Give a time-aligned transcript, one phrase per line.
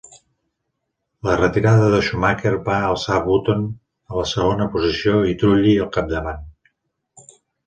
[1.27, 3.61] La retirada de Schumacher va alçar Button
[4.13, 6.43] a la segona posició i Trulli al capdavant.